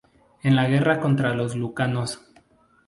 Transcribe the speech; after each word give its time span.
En 0.41 0.55
la 0.55 0.67
guerra 0.67 0.99
contra 0.99 1.35
los 1.35 1.55
lucanos. 1.55 2.23